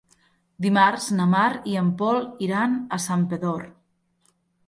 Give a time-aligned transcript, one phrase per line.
[0.65, 2.17] Dimarts na Mar i en Pol
[2.47, 3.67] iran a Santpedor.